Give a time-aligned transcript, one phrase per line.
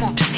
[0.00, 0.29] Mopsy.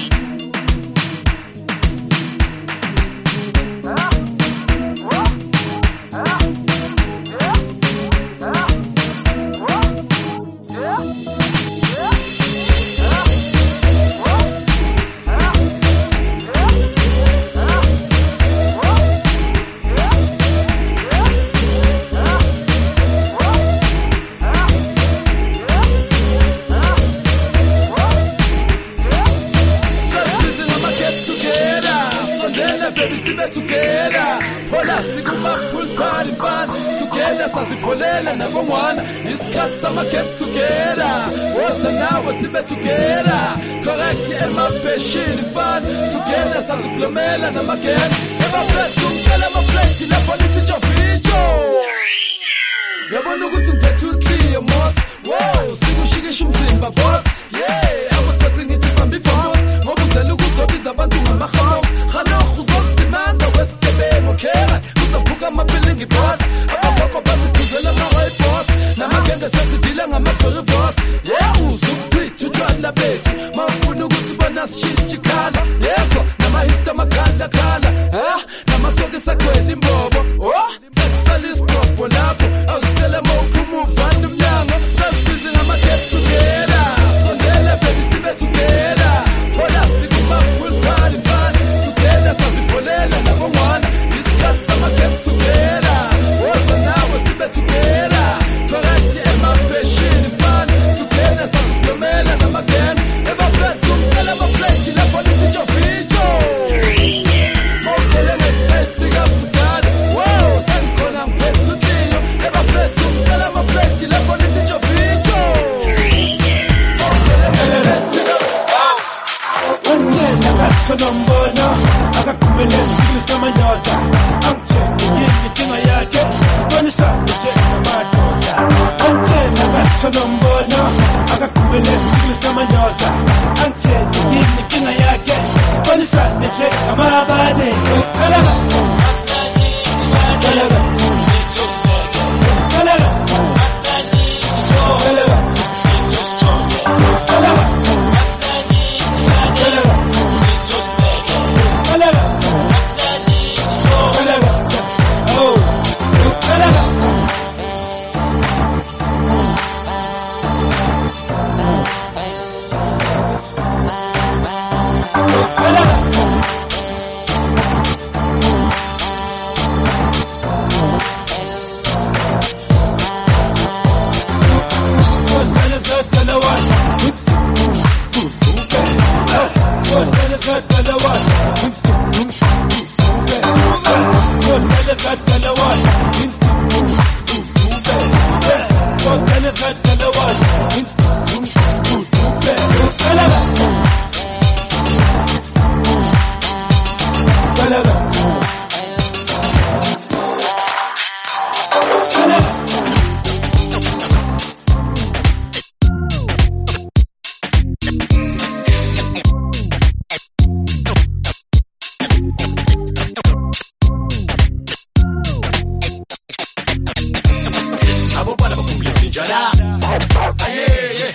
[220.47, 221.13] Ayeye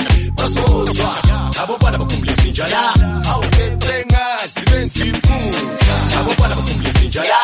[4.67, 7.37] benza iphutha abobana bakhumbulisa injala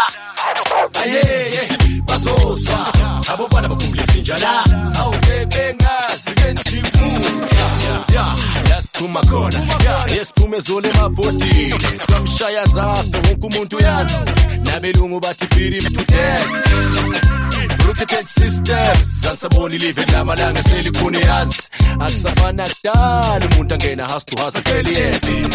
[1.03, 1.63] ayeye
[2.07, 2.79] basozwa
[3.33, 4.63] abobana bakhumbulisa injala
[4.99, 7.65] awubebengazi benza iphutha
[8.15, 8.25] ya
[8.69, 11.73] yasiphuma khona ya yesiphume ezole emabhodini
[12.07, 14.15] kwamshaya zafe wonke umuntu uyazi
[14.65, 17.42] nabelungu bathi beat him
[17.93, 19.21] Rooketed sisters.
[19.21, 21.61] Sansaboni live lamalanga selikhuni yazi
[21.99, 25.47] akusafana kudala umuntu angena house to house apheli yepi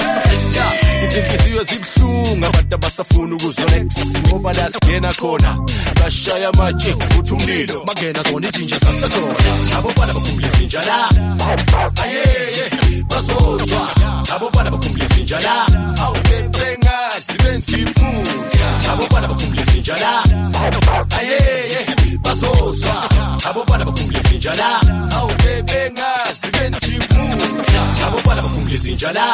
[1.04, 3.94] izinhliziyo zibuhlungu abantu abasafuna ukuzonex
[4.28, 5.58] ngoba la singena khona
[6.00, 7.84] bashaya amatshe futhi umlilo.
[7.84, 9.34] Bangena zona izinja zasezona
[9.78, 11.08] abobana bakhumbulisa injala
[12.02, 12.70] ayeye
[13.08, 13.90] bazozwa.
[14.36, 15.66] Abobana bakhumbulisa injala
[16.02, 18.92] awubebengazi benza iphutha.
[18.92, 20.22] Abobana bakhumbulisa injala
[21.18, 21.87] ayeye
[22.28, 22.94] bazozwa
[23.48, 24.68] abobana bakhumbulisa injala.
[25.16, 29.24] Awubebengazi benza iphutha abobana bakhumbulisa injala.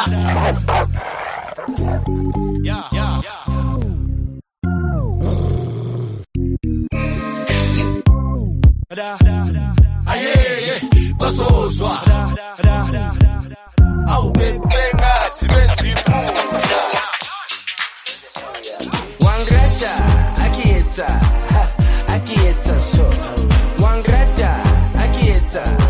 [2.63, 3.21] Yeah, yeah.
[10.11, 10.75] ayeye
[11.19, 12.04] bazozwa awubebengazi benza
[22.85, 23.03] so.
[23.81, 24.61] One grada,
[24.93, 25.84] a get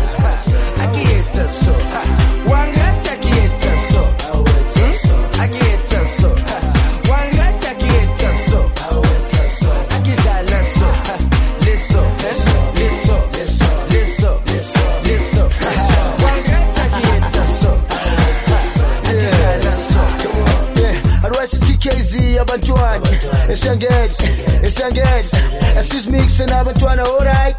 [23.56, 24.20] it's engaged,
[24.64, 25.34] it's engaged.
[25.78, 27.56] Excuse me, it's an abantwana, alright.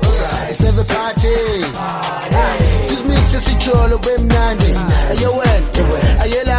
[0.48, 1.34] It's every party.
[2.86, 3.98] This Excuse me, it's a Nandi.
[4.06, 4.72] bemnandi.
[5.10, 5.64] Ayo, well,
[6.22, 6.58] ayo, la.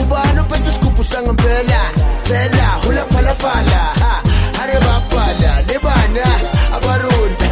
[0.00, 1.82] Ubano, but the scoop is angambela.
[2.24, 3.80] Fella, hula palafala.
[4.56, 6.24] Hare bapala, lebana,
[6.76, 7.47] abarunda.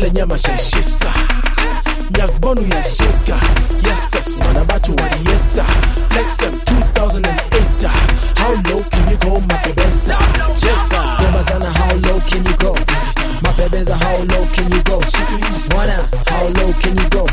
[0.00, 1.12] kale nyama shaishisa
[2.18, 3.36] nyagbonu yashika
[3.88, 5.64] yeses wanabatu walieta
[6.16, 7.88] lexem 2008
[8.38, 10.16] how low can you go mapebeza
[10.56, 11.16] chesa.
[11.18, 12.78] Bebazana how low can you go?
[13.42, 15.02] Mapebeza how low can you go?
[15.74, 15.96] Mwana
[16.30, 17.26] how low can you go?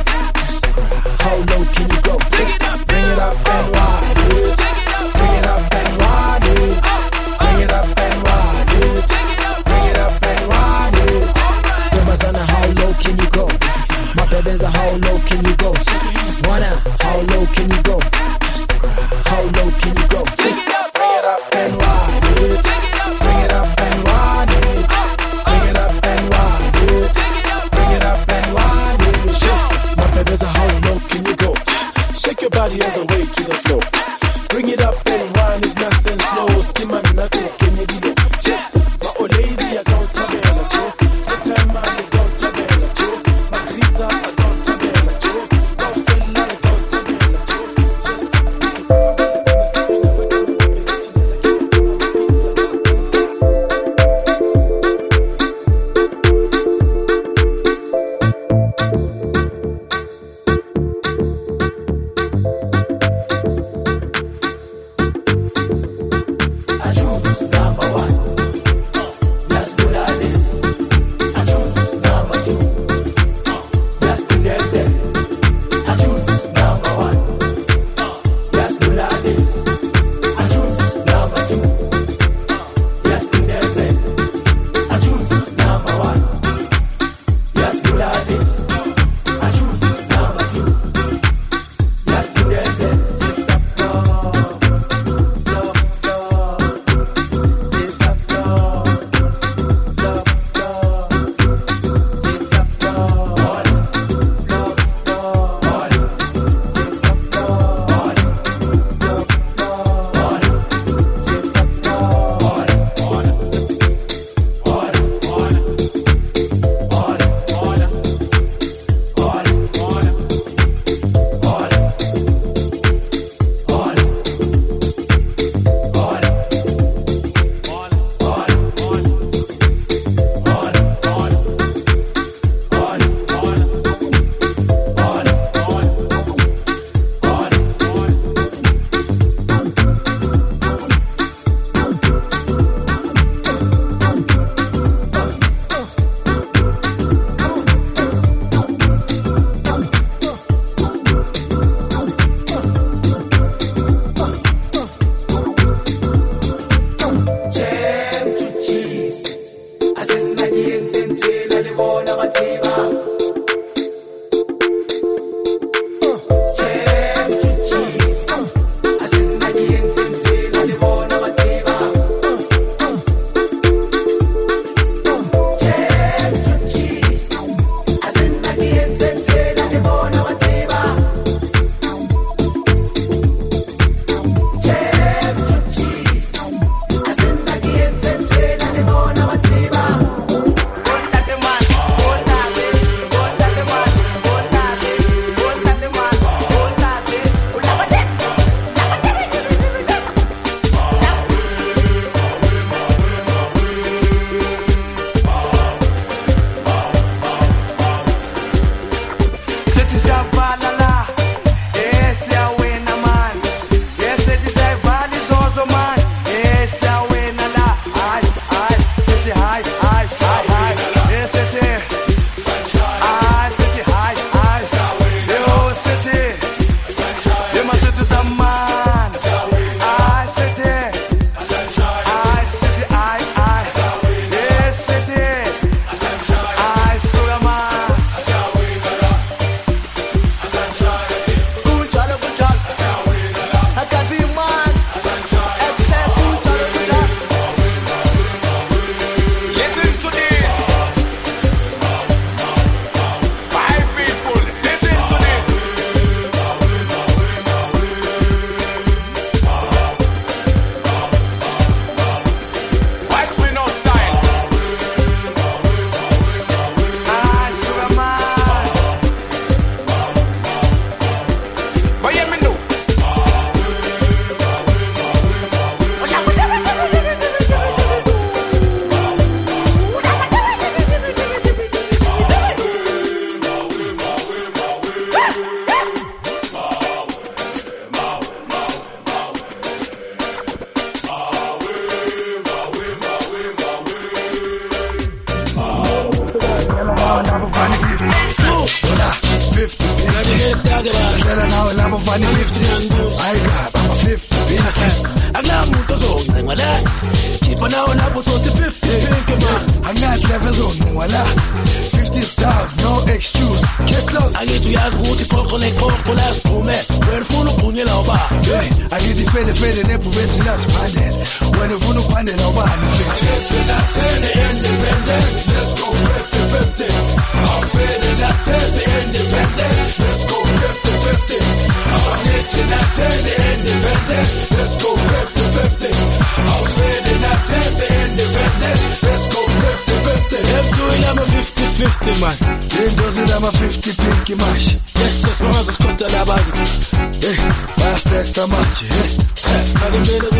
[1.23, 2.17] How low can you go?
[2.37, 4.15] Just bring it up and ride,
[5.13, 6.06] bring it up and wide
[14.87, 15.73] How low can you go?
[17.01, 18.06] How low can you go?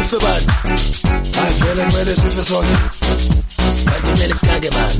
[0.07, 0.41] so bad.
[0.47, 2.79] I feelin' feeling really safe as on you.
[3.87, 4.95] But the minute take it get.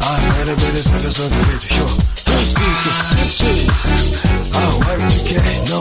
[0.00, 1.68] I'm feeling really safe as on you, baby.
[1.76, 1.92] Sure.
[2.32, 3.68] Who's thinking?
[4.56, 5.68] Ah, why you care?
[5.68, 5.78] No,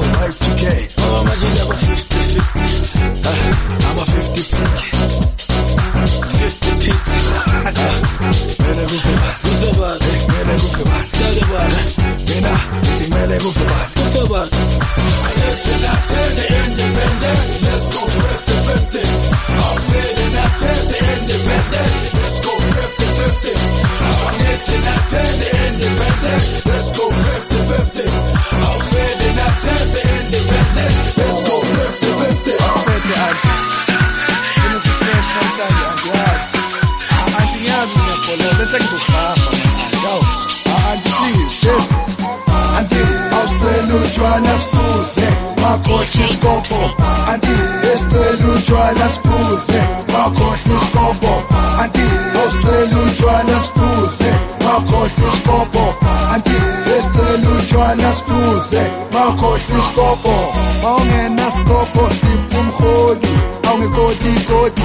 [64.14, 64.84] kotikoti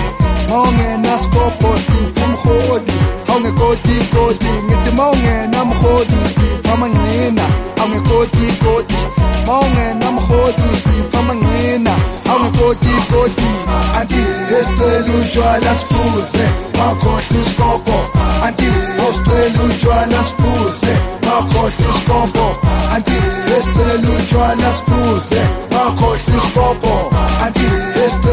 [0.49, 1.93] maungenasikophosi
[2.25, 2.93] umholi
[3.29, 7.43] awungekotikoti ngithi maungena mholi sifa manqina
[7.81, 8.97] awungekotikoti
[9.47, 11.91] maungena mholi sifa manqina
[12.31, 13.49] awungekotikoti
[14.01, 14.23] anti
[14.61, 16.49] esicela utshwala siphuze
[18.45, 18.67] anti
[22.95, 23.19] anti
[27.45, 27.88] anti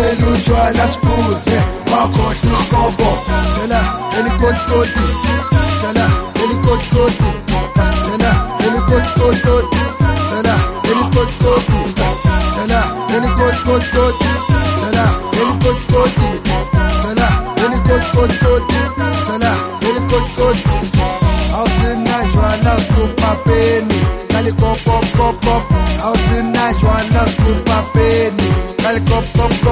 [0.06, 1.58] esicela utshwala siphuze
[1.92, 3.12] makhohle isikopho
[3.56, 3.80] thela
[4.18, 5.06] elikotikoti
[5.82, 6.06] thela
[6.44, 7.30] elikotikoti
[8.06, 8.32] thela
[8.66, 9.84] elikotikoti
[10.30, 10.56] thela
[10.92, 11.82] elikotikoti
[12.56, 12.80] thela
[13.16, 14.30] elikotikoti
[14.86, 15.08] thela
[15.42, 16.30] elikotikoti
[17.02, 17.28] thela
[17.66, 18.80] elikotikoti
[19.26, 19.52] thela
[19.88, 20.70] elikotikoti
[21.58, 24.00] awusinajwana kupapeni
[24.32, 25.64] kalikopopopop
[26.06, 28.46] awusinajwana kupapeni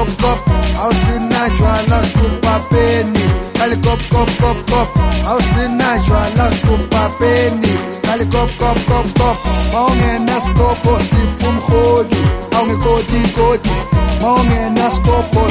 [0.04, 0.40] kop kop.
[0.78, 3.20] Hausi najwa las kupa peni
[3.54, 4.88] Kali kop kop kop kop.
[5.26, 9.38] Hausi najwa las kupa peni Kali kop kop kop kop.
[9.74, 13.76] Maonge nas kopo si fum khodi Haunge koti koti.
[14.22, 14.96] Maonge nas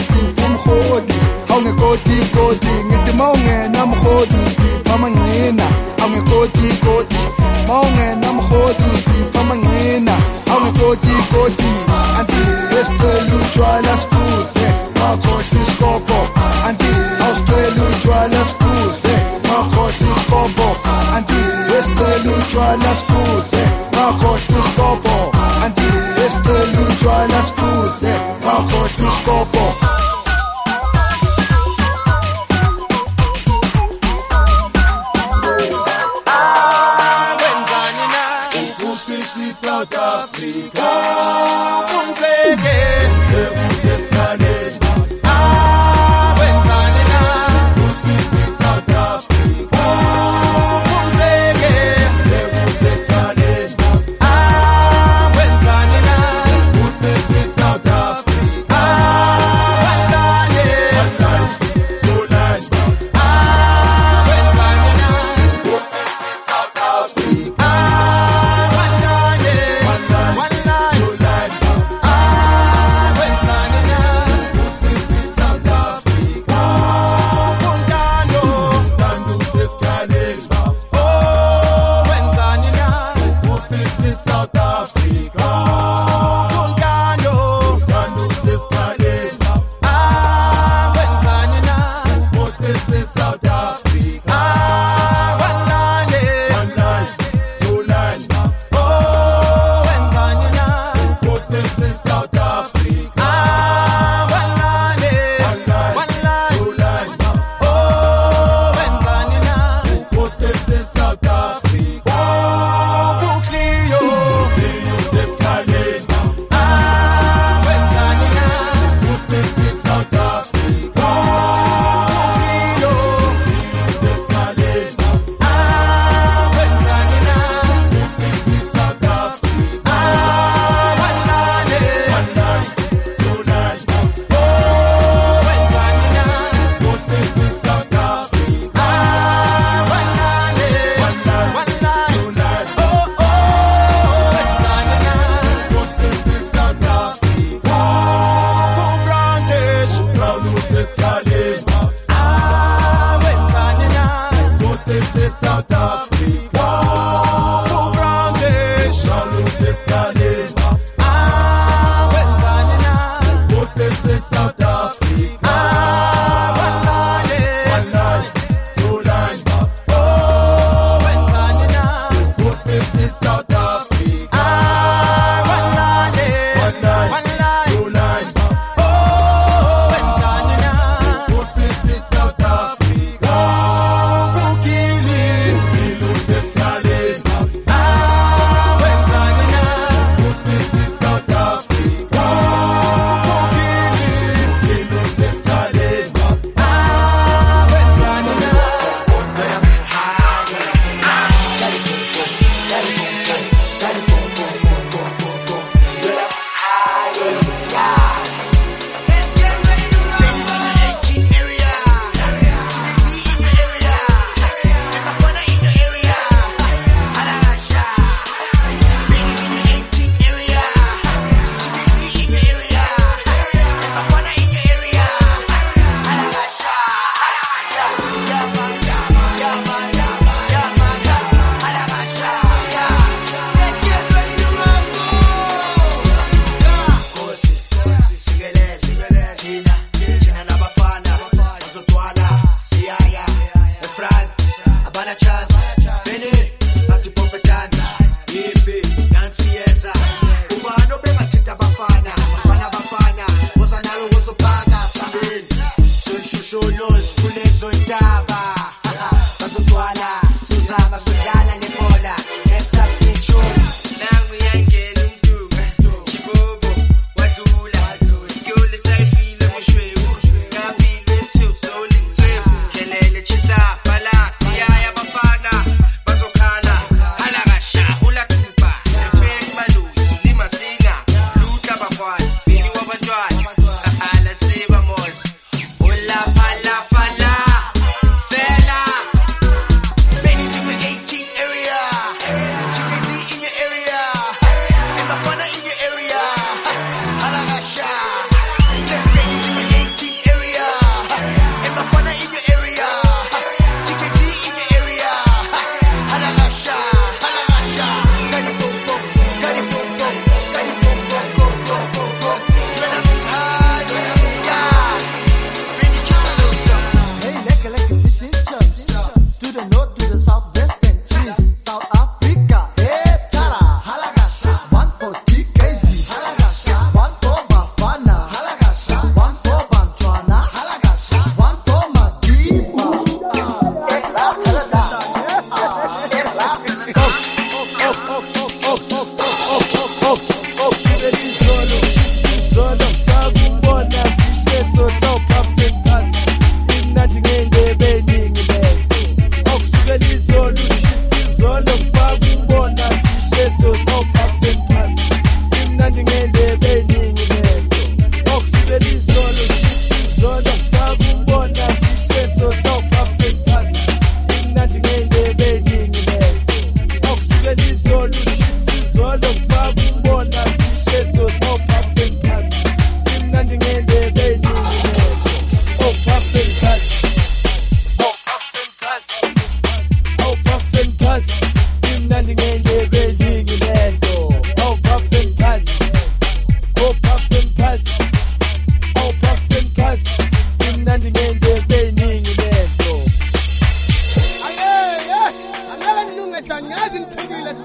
[0.06, 1.14] si fum khodi
[1.48, 2.72] Haunge koti koti.
[2.86, 5.66] Ngiti maonge nam khodi si fama ngina
[6.00, 7.22] Haunge koti koti.
[7.68, 10.14] Maonge nam khodi si fama ngina
[10.48, 11.70] Haunge koti koti.
[12.18, 14.66] Antile Australian spruce,
[14.98, 16.28] ma kotni skopo,
[16.66, 16.90] anti
[17.28, 19.14] Australian spruce,
[19.48, 20.76] ma kotni skopo,
[21.14, 21.40] anti
[21.78, 23.62] Australian spruce,
[23.94, 25.30] ma kotni skopo,
[25.62, 25.86] anti
[26.26, 29.81] Australian spruce, ma kotni skopo.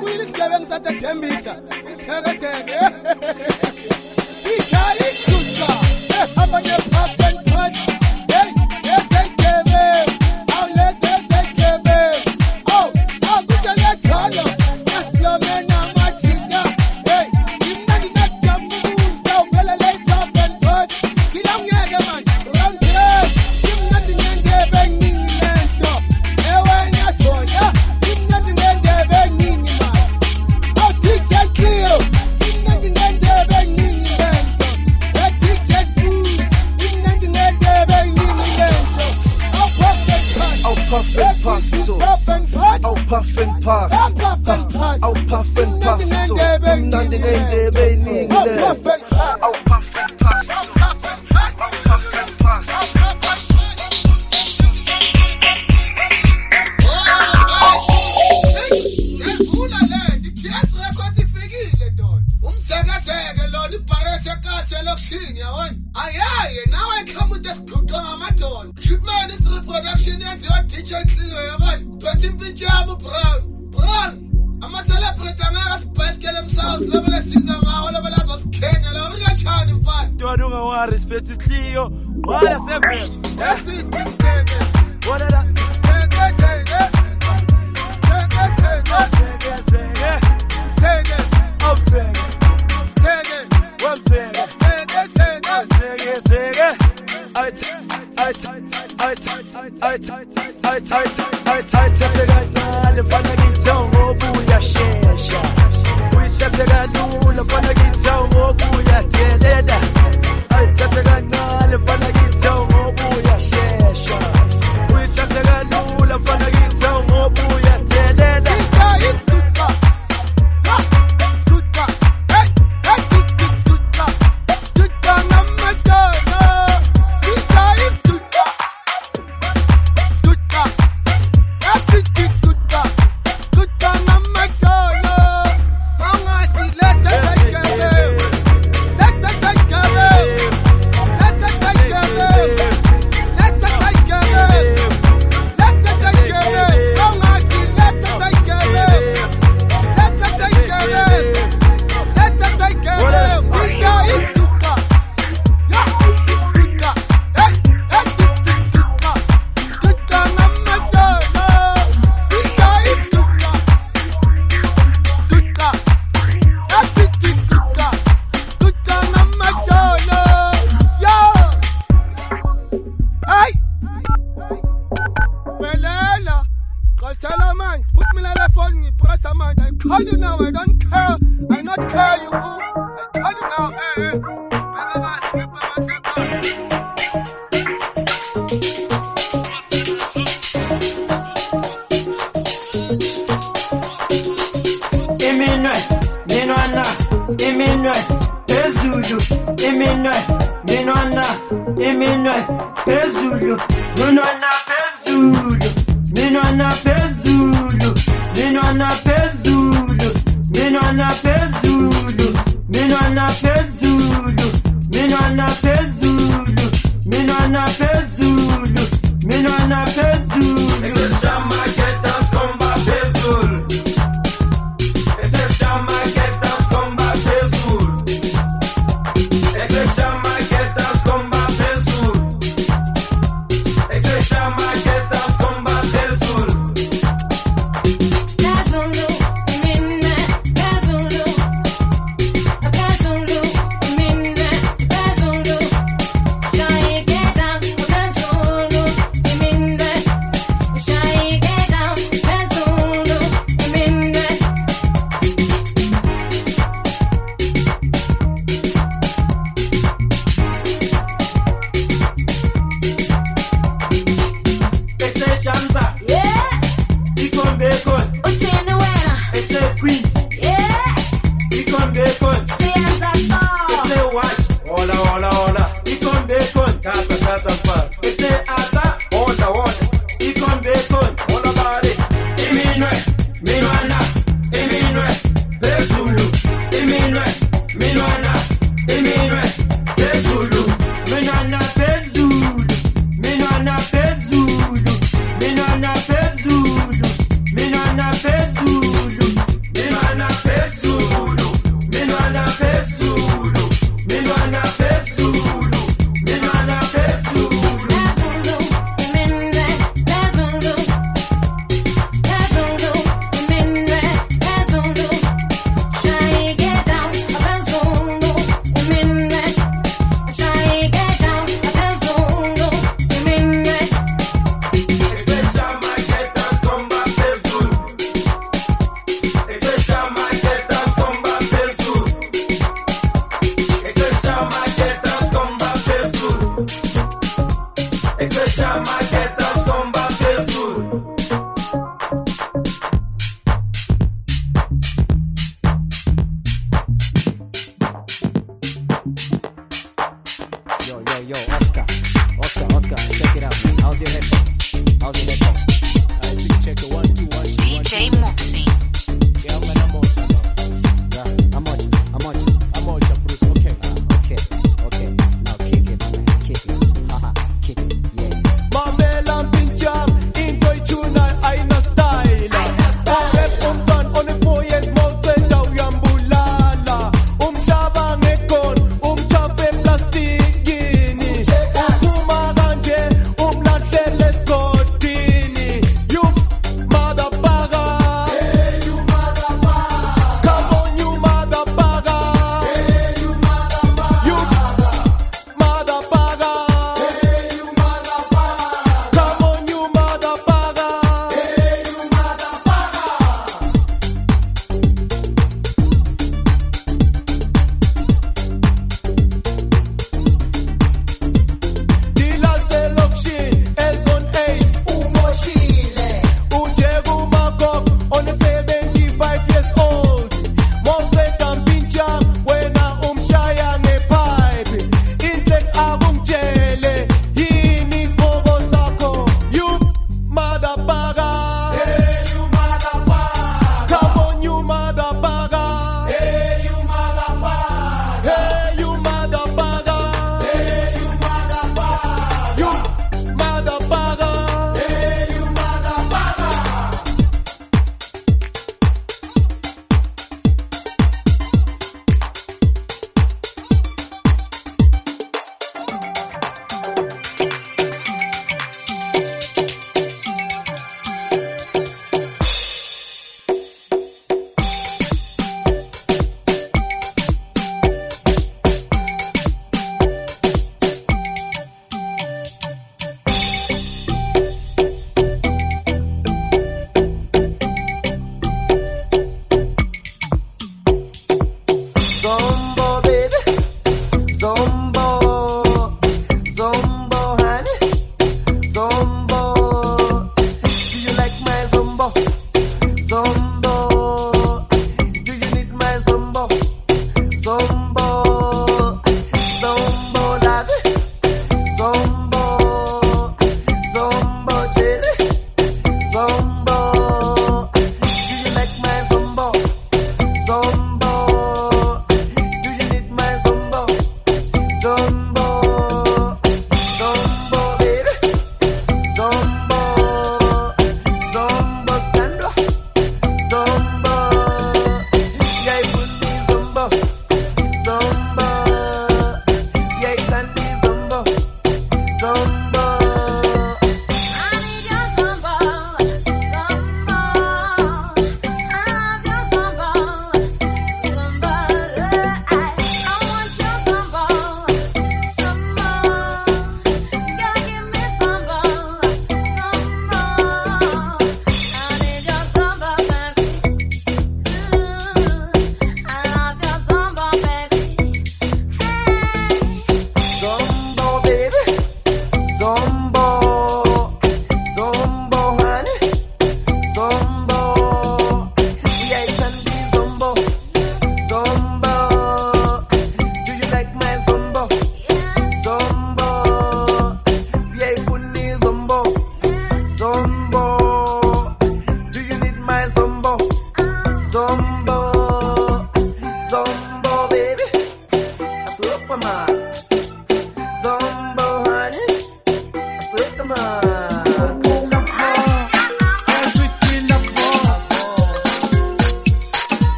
[0.00, 1.54] kuyini isigebengu sathethembisa
[1.96, 2.78] theketheke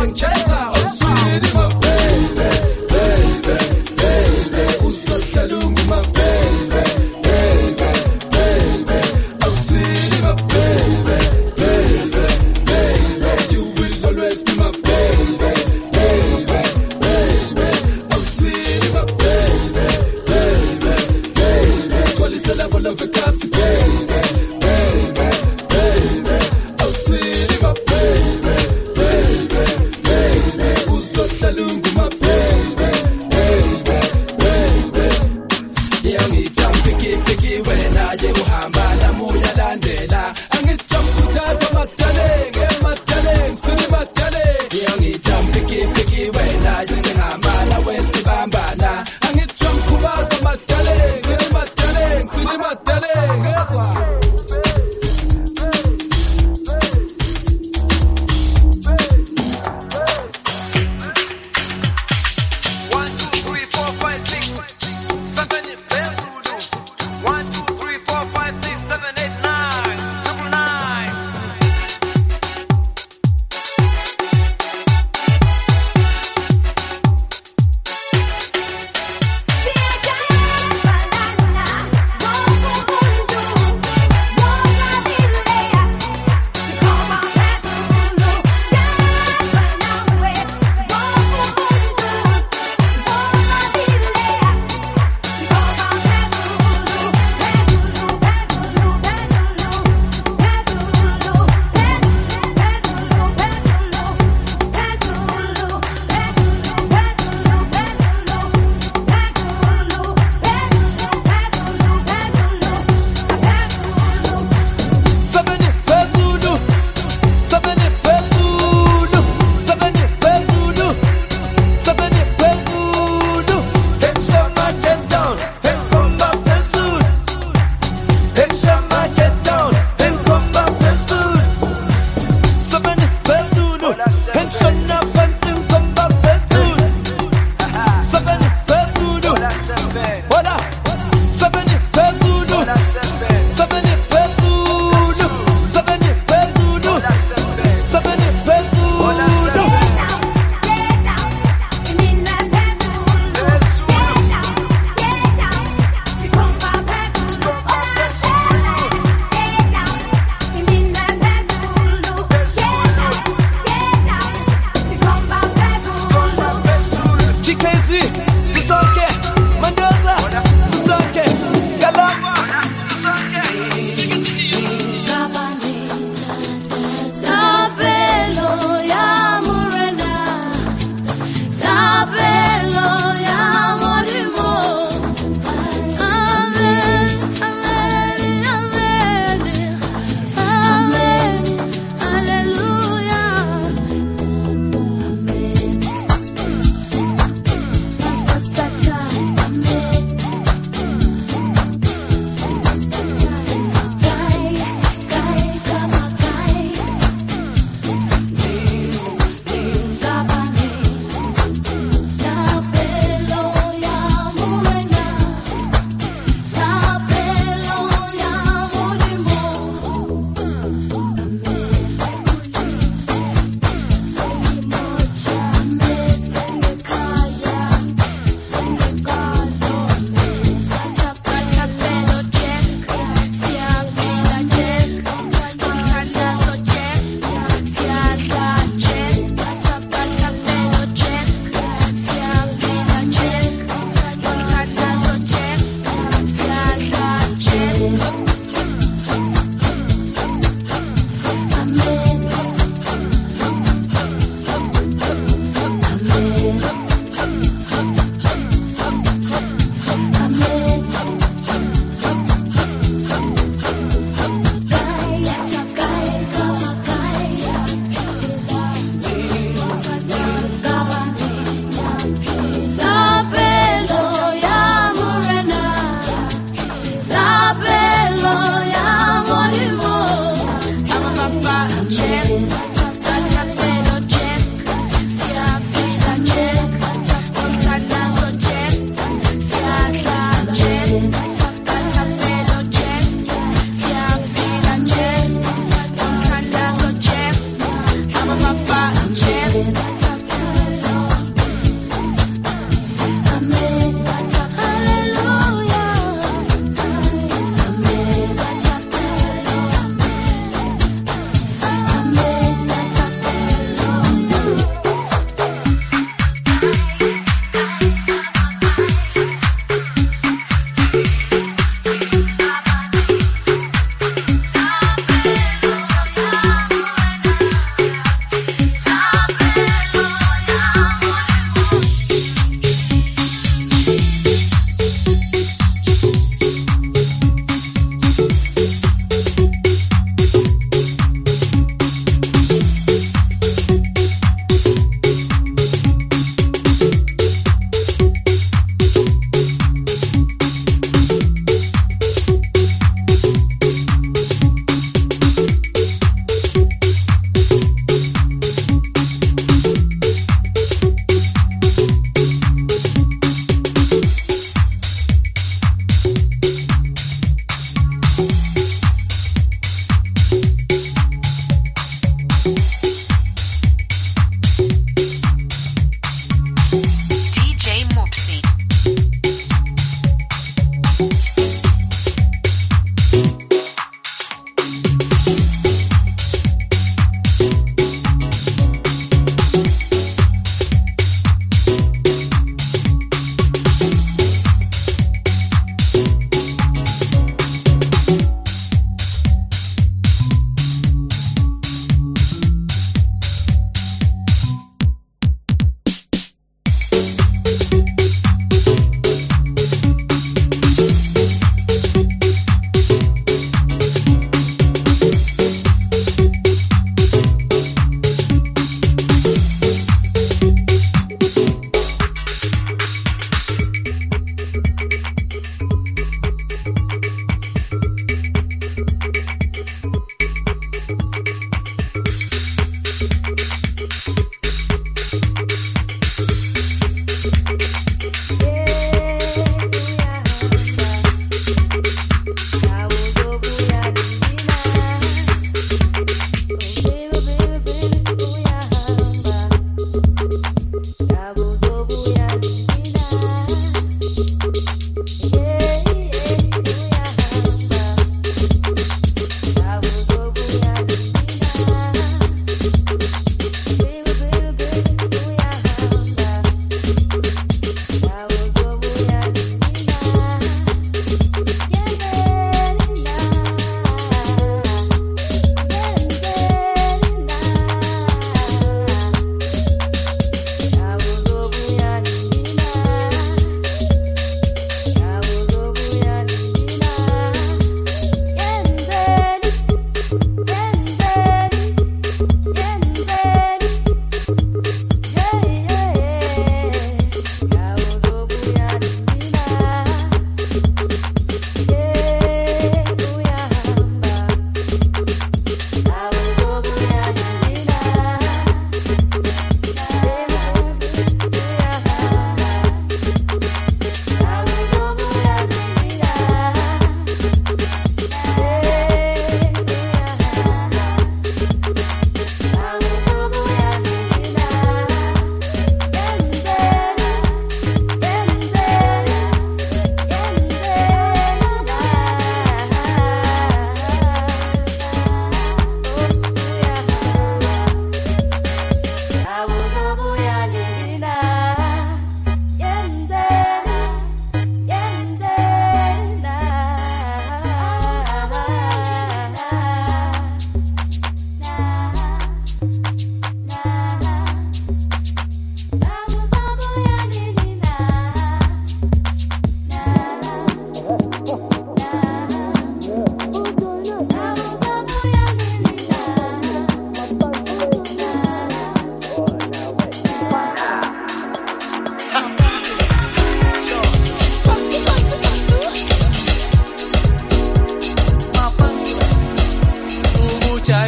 [0.00, 0.59] Manchester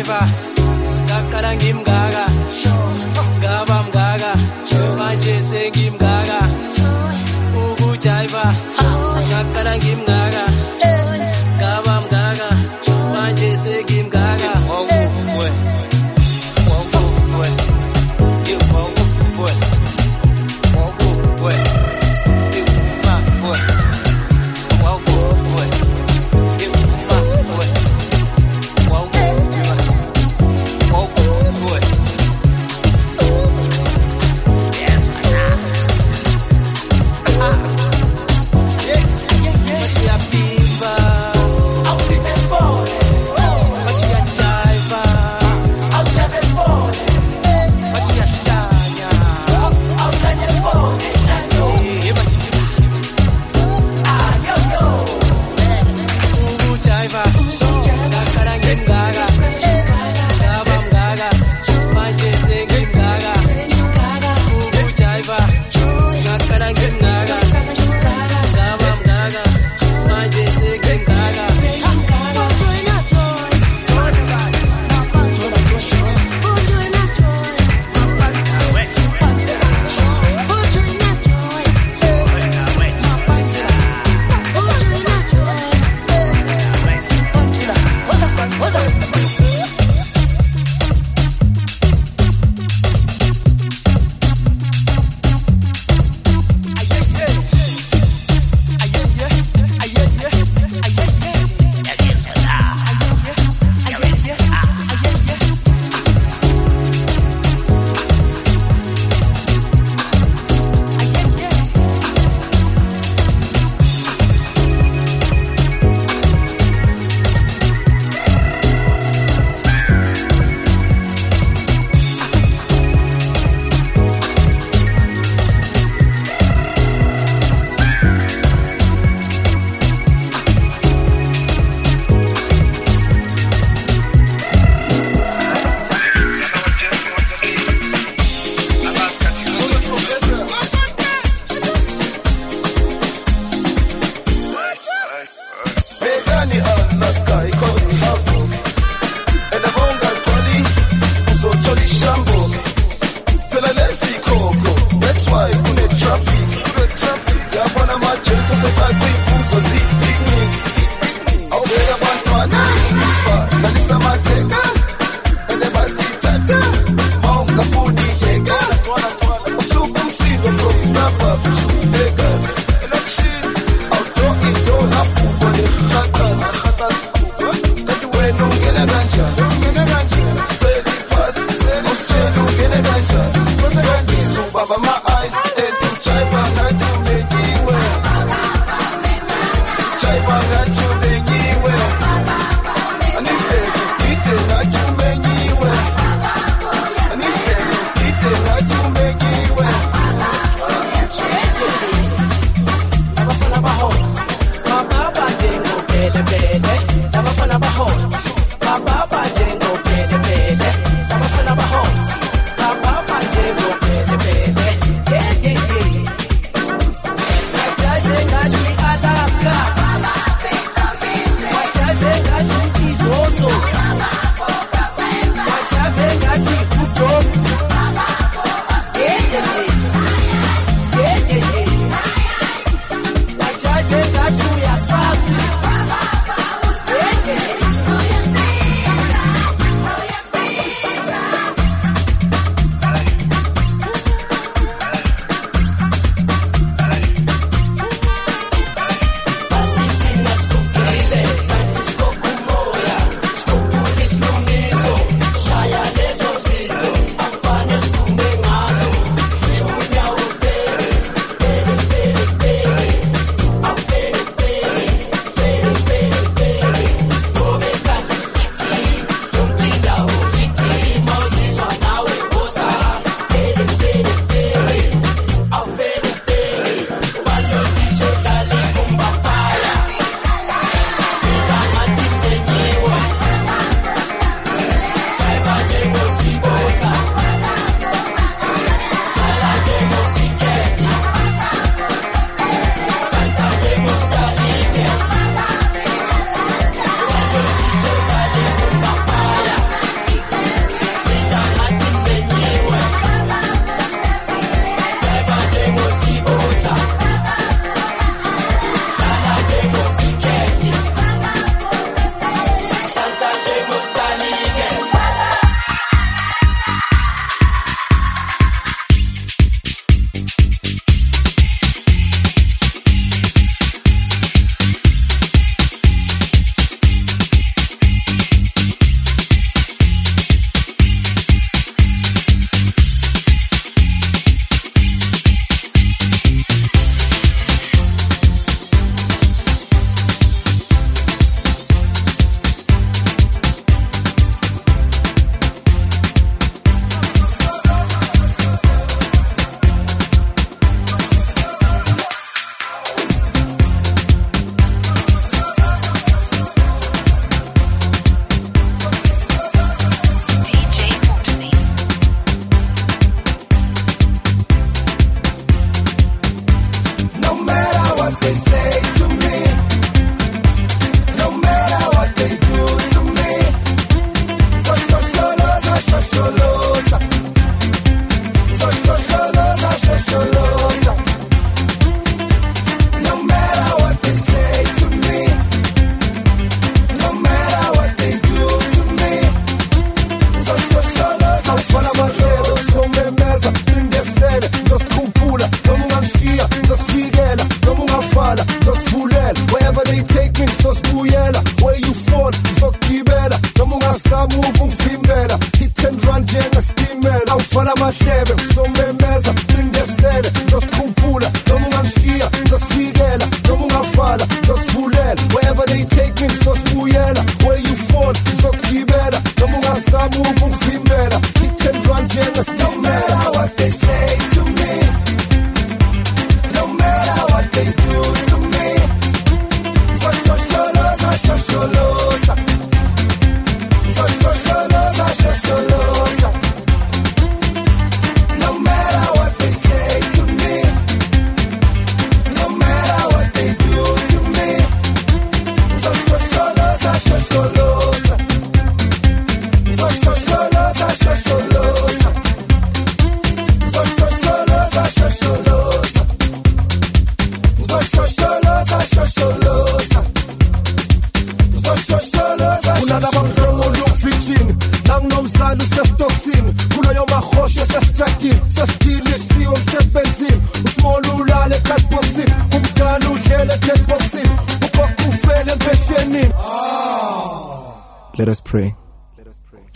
[0.02, 0.20] ukujayiva
[1.06, 2.24] ngaqala ngimngaka
[2.56, 2.81] ngaba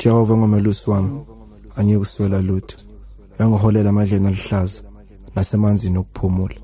[0.07, 1.11] Jehova ngomelusi wami
[1.76, 2.76] angeke uswela lutho.
[3.38, 4.80] Yangiholela amadleni alihlaza
[5.34, 6.54] nasemanzini okuphumula.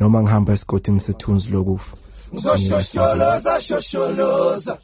[0.00, 1.92] Noma ngihamba esigodini sethunzi lokufa
[2.32, 4.74] ngizoshoshoza shosholoza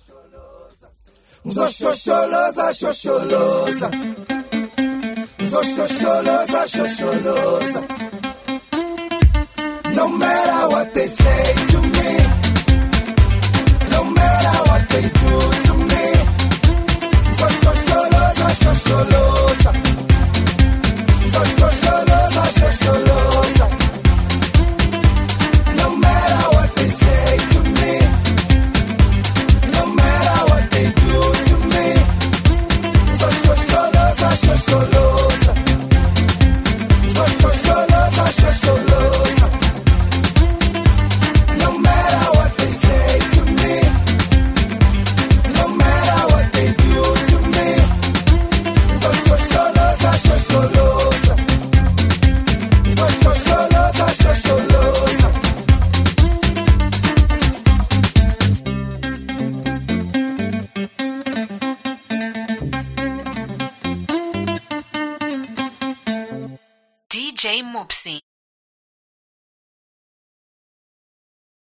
[1.46, 3.88] ngizoshoshoza shosholoza
[5.40, 7.80] ngizoshoshoza shosholoza
[9.96, 11.69] no matter what they say.
[18.90, 19.72] sosolosa.
[21.32, 23.66] Soy sosolosa, sosolosa.
[25.78, 27.92] No matter what they say to me,
[29.76, 31.16] no matter what they do
[31.46, 31.86] to me.
[33.20, 35.52] Soy sosolosa, sosolosa.
[37.14, 39.29] Soy sosolosa, sosolosa.
[67.62, 68.20] Mopsy.